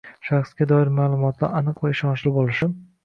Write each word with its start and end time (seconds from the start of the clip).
Shaxsga 0.27 0.65
doir 0.71 0.89
ma’lumotlar 0.99 1.53
aniq 1.59 1.85
va 1.85 1.93
ishonchli 1.97 2.33
bo‘lishi 2.39 2.71